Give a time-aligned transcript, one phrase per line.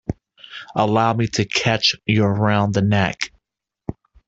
[0.75, 3.31] Allow me to catch you round the neck.